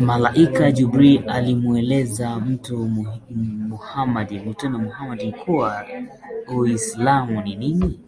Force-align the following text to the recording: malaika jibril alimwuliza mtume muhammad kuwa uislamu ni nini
malaika 0.00 0.72
jibril 0.72 1.30
alimwuliza 1.30 2.36
mtume 2.40 3.06
muhammad 3.68 4.54
kuwa 5.44 5.86
uislamu 6.56 7.40
ni 7.42 7.54
nini 7.56 8.00